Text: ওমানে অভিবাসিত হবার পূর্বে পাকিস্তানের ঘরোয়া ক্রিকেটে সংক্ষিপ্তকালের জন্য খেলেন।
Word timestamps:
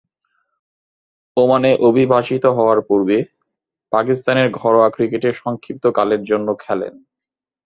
ওমানে 1.37 1.71
অভিবাসিত 1.87 2.43
হবার 2.57 2.79
পূর্বে 2.81 3.17
পাকিস্তানের 3.91 4.47
ঘরোয়া 4.51 4.89
ক্রিকেটে 4.89 5.29
সংক্ষিপ্তকালের 5.33 6.21
জন্য 6.23 6.47
খেলেন। 6.63 6.93